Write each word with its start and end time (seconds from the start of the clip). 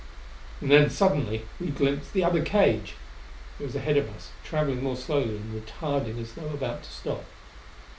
And 0.61 0.71
then 0.71 0.89
suddenly 0.89 1.45
we 1.59 1.67
glimpsed 1.67 2.13
the 2.13 2.23
other 2.23 2.41
cage! 2.43 2.95
It 3.59 3.65
was 3.65 3.75
ahead 3.75 3.97
of 3.97 4.09
us, 4.15 4.31
traveling 4.43 4.81
more 4.83 4.95
slowly 4.97 5.35
and 5.37 5.53
retarding 5.63 6.19
as 6.19 6.33
though 6.33 6.49
about 6.49 6.81
to 6.81 6.89
stop. 6.91 7.23